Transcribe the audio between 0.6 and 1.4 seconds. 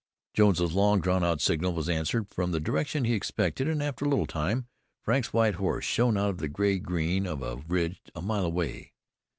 long drawn